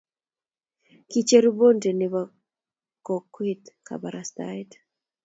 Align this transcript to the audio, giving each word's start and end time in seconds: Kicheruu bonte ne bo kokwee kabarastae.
Kicheruu 1.09 1.57
bonte 1.59 1.89
ne 1.95 2.07
bo 2.13 2.21
kokwee 3.05 3.57
kabarastae. 3.87 4.61